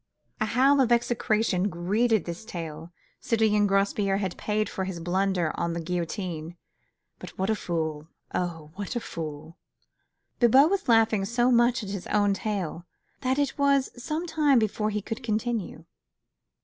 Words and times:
'"A 0.41 0.45
howl 0.47 0.81
of 0.81 0.91
execration 0.91 1.69
greeted 1.69 2.25
this 2.25 2.43
tale. 2.43 2.91
Citoyen 3.19 3.67
Grospierre 3.67 4.17
had 4.17 4.35
paid 4.35 4.67
for 4.67 4.85
his 4.85 4.99
blunder 4.99 5.51
on 5.59 5.73
the 5.73 5.79
guillotine, 5.79 6.57
but 7.19 7.37
what 7.37 7.51
a 7.51 7.55
fool! 7.55 8.07
oh! 8.33 8.71
what 8.73 8.95
a 8.95 8.99
fool! 8.99 9.59
Bibot 10.39 10.71
was 10.71 10.89
laughing 10.89 11.23
so 11.23 11.51
much 11.51 11.83
at 11.83 11.89
his 11.91 12.07
own 12.07 12.33
tale 12.33 12.87
that 13.19 13.37
it 13.37 13.59
was 13.59 13.91
some 13.95 14.25
time 14.25 14.57
before 14.57 14.89
he 14.89 15.03
could 15.03 15.21
continue. 15.21 15.85